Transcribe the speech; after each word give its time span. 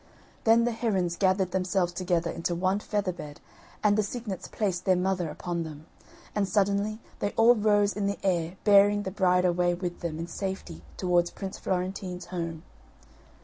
Then 0.45 0.63
the 0.63 0.71
herons 0.71 1.15
gathered 1.15 1.51
themselves 1.51 1.93
together 1.93 2.31
into 2.31 2.55
one 2.55 2.79
feather 2.79 3.11
bed 3.13 3.39
and 3.83 3.95
the 3.95 4.01
cygnets 4.01 4.47
placed 4.47 4.83
their 4.83 4.95
mother 4.95 5.29
upon 5.29 5.61
them, 5.61 5.85
and 6.33 6.47
suddenly 6.49 6.99
they 7.19 7.33
all 7.37 7.53
rose 7.53 7.93
in 7.93 8.07
the 8.07 8.17
air 8.25 8.57
bearing 8.63 9.03
the 9.03 9.11
bride 9.11 9.45
away 9.45 9.75
with 9.75 9.99
them 9.99 10.17
in 10.17 10.25
safety 10.25 10.81
towards 10.97 11.29
Prince 11.29 11.59
Florentine's 11.59 12.25
home. 12.33 12.63